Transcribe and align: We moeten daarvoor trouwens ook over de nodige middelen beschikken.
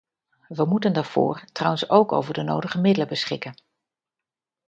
We 0.47 0.65
moeten 0.65 0.93
daarvoor 0.93 1.43
trouwens 1.51 1.89
ook 1.89 2.11
over 2.11 2.33
de 2.33 2.43
nodige 2.43 2.79
middelen 2.79 3.07
beschikken. 3.07 3.53